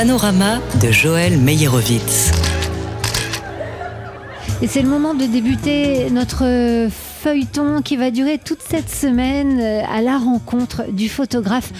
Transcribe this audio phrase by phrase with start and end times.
[0.00, 2.32] panorama de Joël Meyerowitz.
[4.62, 9.82] Et c'est le moment de débuter notre feuilleton qui va durer toute cette semaine euh,
[9.86, 11.70] à la rencontre du photographe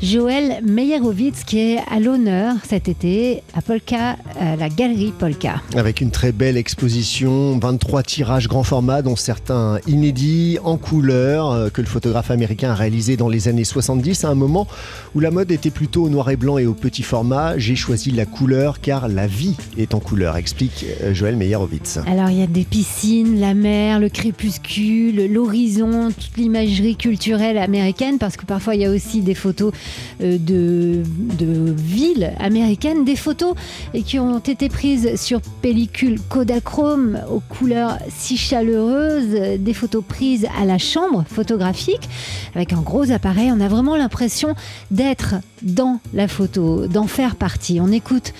[0.00, 5.60] Joël Meyerowitz qui est à l'honneur cet été à Polka, à la galerie Polka.
[5.74, 11.68] Avec une très belle exposition, 23 tirages grand format dont certains inédits en couleur euh,
[11.68, 14.68] que le photographe américain a réalisé dans les années 70 à un moment
[15.16, 17.58] où la mode était plutôt au noir et blanc et au petit format.
[17.58, 21.98] J'ai choisi la couleur car la vie est en couleur, explique euh, Joël Meyerowitz.
[22.06, 28.18] Alors il y a des piscines, la mer, le crépuscule, l'horizon, toute l'imagerie culturelle américaine
[28.18, 29.87] parce que parfois il y a aussi des photos euh,
[30.20, 31.02] de,
[31.38, 33.54] de villes américaines, des photos
[34.04, 40.64] qui ont été prises sur pellicule Kodachrome aux couleurs si chaleureuses, des photos prises à
[40.64, 42.08] la chambre photographique
[42.54, 43.50] avec un gros appareil.
[43.52, 44.54] On a vraiment l'impression
[44.90, 47.80] d'être dans la photo, d'en faire partie.
[47.80, 48.32] On écoute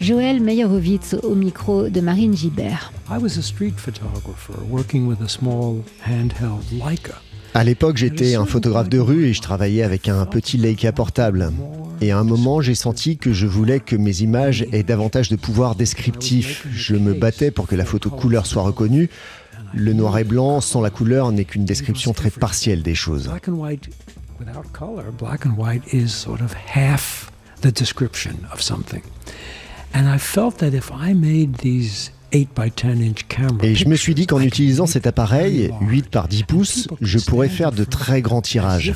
[0.00, 2.92] Joël Meyerowitz au micro de Marine Gibert.
[3.08, 7.20] I was a street photographer working with a small handheld Leica.
[7.56, 11.52] À l'époque, j'étais un photographe de rue et je travaillais avec un petit Leica portable.
[12.00, 15.36] Et à un moment, j'ai senti que je voulais que mes images aient davantage de
[15.36, 16.66] pouvoir descriptif.
[16.72, 19.08] Je me battais pour que la photo couleur soit reconnue.
[19.72, 23.30] Le noir et blanc sans la couleur n'est qu'une description très partielle des choses.
[27.62, 28.32] Description
[33.62, 37.48] et je me suis dit qu'en utilisant cet appareil, 8 par 10 pouces, je pourrais
[37.48, 38.94] faire de très grands tirages.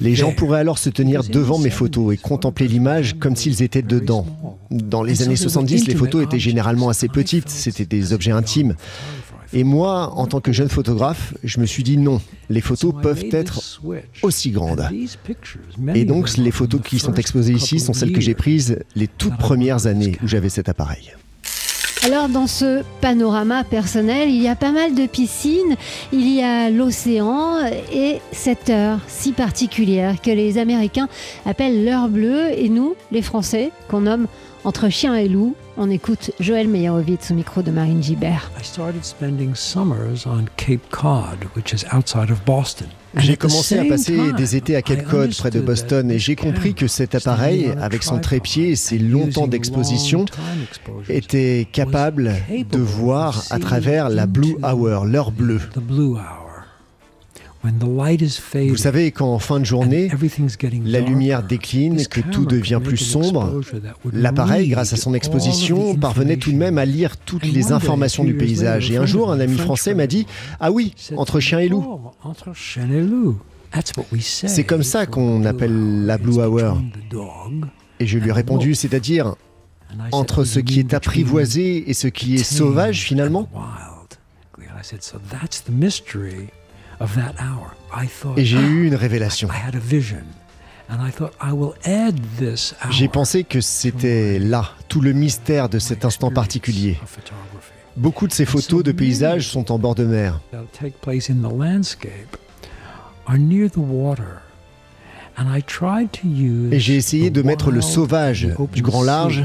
[0.00, 3.82] Les gens pourraient alors se tenir devant mes photos et contempler l'image comme s'ils étaient
[3.82, 4.26] dedans.
[4.70, 8.76] Dans les années 70, les photos étaient généralement assez petites, c'était des objets intimes.
[9.52, 13.24] Et moi, en tant que jeune photographe, je me suis dit non, les photos peuvent
[13.32, 13.82] être
[14.22, 14.88] aussi grandes.
[15.94, 19.36] Et donc, les photos qui sont exposées ici sont celles que j'ai prises les toutes
[19.38, 21.12] premières années où j'avais cet appareil.
[22.02, 25.76] Alors dans ce panorama personnel, il y a pas mal de piscines,
[26.12, 27.58] il y a l'océan
[27.92, 31.08] et cette heure si particulière que les Américains
[31.44, 32.58] appellent l'heure bleue.
[32.58, 34.28] Et nous, les Français, qu'on nomme
[34.64, 38.50] entre chien et loup, on écoute Joël Meyerowitz au micro de Marine Gibert.
[43.16, 46.74] J'ai commencé à passer des étés à Cape Cod, près de Boston, et j'ai compris
[46.74, 50.26] que cet appareil, avec son trépied et ses longtemps d'exposition,
[51.08, 52.34] était capable
[52.70, 55.60] de voir à travers la Blue Hour, l'heure bleue.
[58.68, 60.10] Vous savez, quand en fin de journée,
[60.84, 63.60] la lumière décline, que tout devient plus sombre,
[64.12, 68.34] l'appareil, grâce à son exposition, parvenait tout de même à lire toutes les informations du
[68.34, 68.90] paysage.
[68.90, 70.26] Et un jour, un ami français m'a dit
[70.58, 72.00] Ah oui, entre chien et loup.
[74.48, 76.80] C'est comme ça qu'on appelle la Blue Hour.
[78.00, 79.34] Et je lui ai répondu C'est-à-dire
[80.12, 83.48] entre ce qui est apprivoisé et ce qui est sauvage finalement
[88.36, 89.48] et j'ai eu une révélation.
[92.90, 96.98] J'ai pensé que c'était là, tout le mystère de cet instant particulier.
[97.96, 100.40] Beaucoup de ces photos de paysages sont en bord de mer.
[106.72, 109.44] Et j'ai essayé de mettre le sauvage du grand large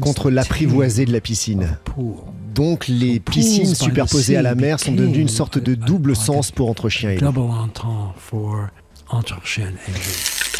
[0.00, 1.78] contre l'apprivoisé de la piscine.
[2.54, 6.68] Donc les piscines superposées à la mer sont devenues une sorte de double sens pour
[6.68, 7.32] entre chien et loup.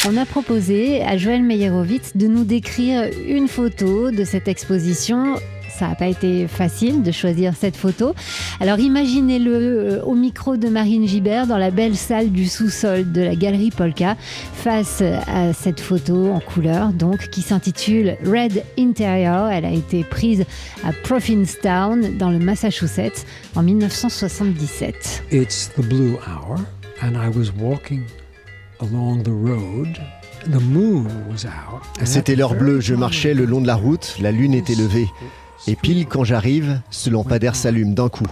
[0.05, 5.35] On a proposé à Joël Meyerowitz de nous décrire une photo de cette exposition
[5.83, 8.15] ça n'a pas été facile de choisir cette photo.
[8.61, 13.19] Alors imaginez-le euh, au micro de Marine Gibert dans la belle salle du sous-sol de
[13.19, 14.15] la galerie Polka
[14.53, 19.49] face à cette photo en couleur donc qui s'intitule Red Interior.
[19.49, 20.45] Elle a été prise
[20.85, 23.25] à Provincetown dans le Massachusetts
[23.57, 25.25] en 1977.
[25.33, 26.59] It's the blue hour
[27.01, 28.03] and I was walking
[28.79, 29.99] along the road
[32.03, 35.07] c'était l'heure bleue, je marchais le long de la route, la lune était levée.
[35.67, 38.27] Et pile quand j'arrive, ce lampadaire s'allume d'un coup.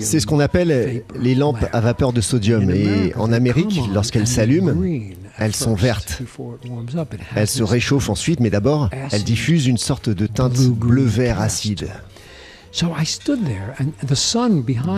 [0.00, 2.70] C'est ce qu'on appelle les lampes à vapeur de sodium.
[2.70, 4.74] Et en Amérique, lorsqu'elles s'allument,
[5.38, 6.22] elles sont vertes.
[7.34, 11.88] Elles se réchauffent ensuite, mais d'abord, elles diffusent une sorte de teinte bleu-vert acide.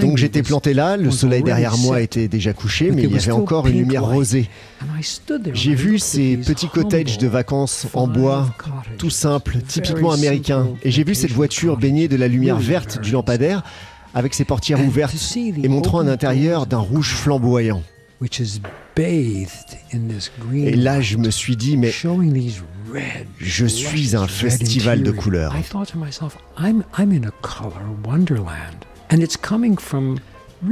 [0.01, 3.33] Donc j'étais planté là, le soleil derrière moi était déjà couché, mais il y avait
[3.33, 4.49] encore une lumière rosée.
[5.53, 8.49] J'ai vu ces petits cottages de vacances en bois,
[8.99, 13.11] tout simple, typiquement américain, et j'ai vu cette voiture baignée de la lumière verte du
[13.11, 13.63] lampadaire
[14.15, 17.83] avec ses portières ouvertes et montrant un intérieur d'un rouge flamboyant.
[20.73, 21.93] Et là, je me suis dit, mais
[23.39, 25.55] je suis un festival de couleurs.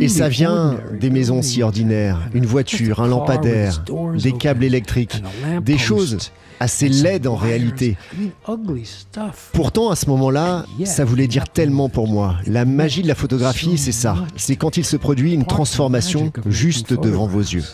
[0.01, 3.85] Et ça vient des maisons si ordinaires, une voiture, un lampadaire,
[4.15, 5.23] des câbles électriques,
[5.63, 7.97] des choses assez laides en réalité.
[9.53, 12.37] Pourtant, à ce moment-là, ça voulait dire tellement pour moi.
[12.47, 14.17] La magie de la photographie, c'est ça.
[14.37, 17.65] C'est quand il se produit une transformation juste devant vos yeux.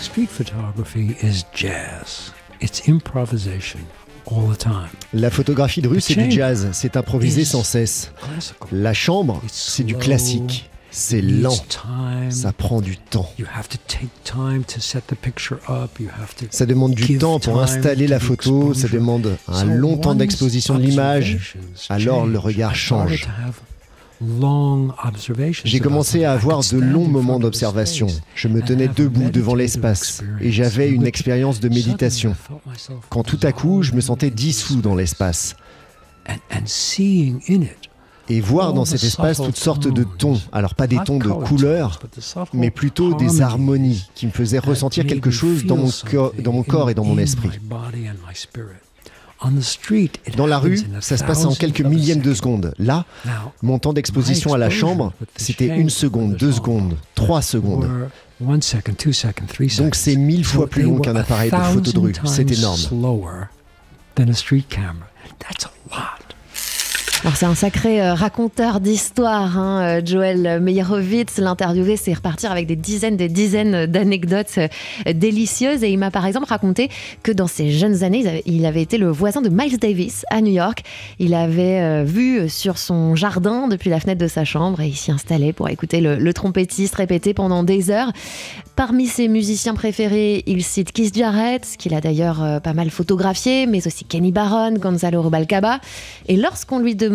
[0.00, 2.32] Street photography is jazz.
[2.60, 3.80] It's improvisation.
[5.12, 8.12] La photographie de rue, c'est du jazz, c'est improvisé sans cesse.
[8.72, 10.70] La chambre, c'est du classique.
[10.90, 11.54] C'est lent,
[12.30, 13.30] ça prend du temps.
[16.50, 20.82] Ça demande du temps pour installer la photo, ça demande un long temps d'exposition de
[20.82, 21.56] l'image,
[21.90, 23.28] alors le regard change.
[25.64, 28.08] J'ai commencé à avoir de longs moments d'observation.
[28.34, 30.22] Je me tenais debout devant l'espace.
[30.40, 32.34] Et j'avais une expérience de méditation.
[33.08, 35.56] Quand tout à coup, je me sentais dissous dans l'espace.
[38.30, 41.98] Et voir dans cet espace toutes sortes de tons, alors pas des tons de couleurs,
[42.52, 45.90] mais plutôt des harmonies qui me faisaient ressentir quelque chose dans mon,
[46.38, 47.48] dans mon corps et dans mon esprit.
[50.36, 52.74] Dans la rue, ça se passe en quelques millièmes de secondes.
[52.78, 53.06] Là,
[53.62, 57.88] mon temps d'exposition à la chambre, c'était une seconde, deux secondes, trois secondes.
[59.82, 62.12] Donc c'est mille fois plus long qu'un appareil de photo de rue.
[62.26, 62.78] C'est énorme.
[67.24, 71.38] Alors c'est un sacré euh, raconteur d'histoire, hein, euh, Joël Meyerowitz.
[71.38, 75.82] L'interviewer, c'est repartir avec des dizaines, des dizaines d'anecdotes euh, délicieuses.
[75.82, 76.90] Et il m'a par exemple raconté
[77.24, 80.52] que dans ses jeunes années, il avait été le voisin de Miles Davis à New
[80.52, 80.84] York.
[81.18, 85.10] Il avait vu sur son jardin depuis la fenêtre de sa chambre et il s'y
[85.10, 88.12] installait pour écouter le, trompettiste répéter pendant des heures.
[88.76, 93.84] Parmi ses musiciens préférés, il cite Keith Jarrett, qu'il a d'ailleurs pas mal photographié, mais
[93.84, 95.80] aussi Kenny Barron, Gonzalo Rubalcaba.
[96.28, 97.07] Et lorsqu'on lui demande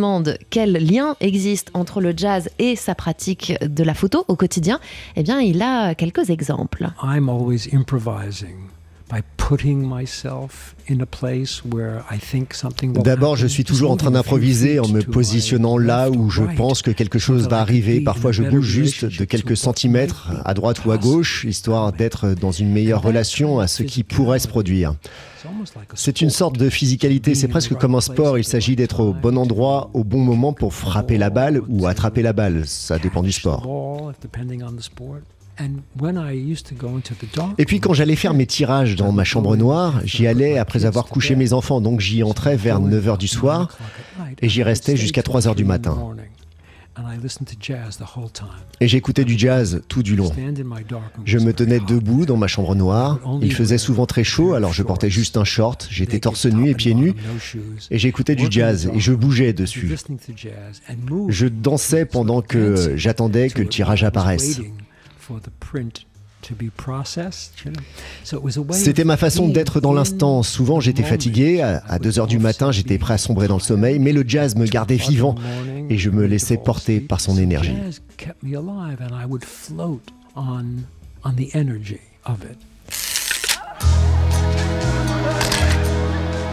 [0.49, 4.79] quel lien existe entre le jazz et sa pratique de la photo au quotidien,
[5.15, 6.89] eh bien, il a quelques exemples.
[13.03, 16.91] D'abord, je suis toujours en train d'improviser en me positionnant là où je pense que
[16.91, 18.01] quelque chose va arriver.
[18.01, 22.51] Parfois, je bouge juste de quelques centimètres à droite ou à gauche, histoire d'être dans
[22.51, 24.95] une meilleure relation à ce qui pourrait se produire.
[25.93, 29.37] C'est une sorte de physicalité, c'est presque comme un sport, il s'agit d'être au bon
[29.37, 33.31] endroit au bon moment pour frapper la balle ou attraper la balle, ça dépend du
[33.31, 33.67] sport.
[37.57, 41.05] Et puis quand j'allais faire mes tirages dans ma chambre noire, j'y allais après avoir
[41.05, 43.77] couché mes enfants, donc j'y entrais vers 9h du soir
[44.41, 45.97] et j'y restais jusqu'à 3h du matin.
[48.79, 50.31] Et j'écoutais du jazz tout du long.
[51.25, 53.19] Je me tenais debout dans ma chambre noire.
[53.41, 55.87] Il faisait souvent très chaud, alors je portais juste un short.
[55.89, 57.15] J'étais torse nu et pieds nus.
[57.89, 59.95] Et j'écoutais du jazz et je bougeais dessus.
[61.29, 64.61] Je dansais pendant que j'attendais que le tirage apparaisse.
[68.73, 70.43] C'était ma façon d'être dans l'instant.
[70.43, 71.61] Souvent, j'étais fatigué.
[71.61, 74.55] À 2 heures du matin, j'étais prêt à sombrer dans le sommeil, mais le jazz
[74.55, 75.35] me gardait vivant
[75.89, 77.75] et je me laissais porter par son énergie.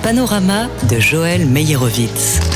[0.03, 2.50] Panorama de Joël Meyerowitz.